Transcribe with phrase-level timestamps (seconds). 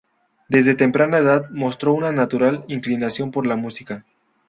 [0.49, 4.03] Desde temprana edad mostró una natural inclinación por la música.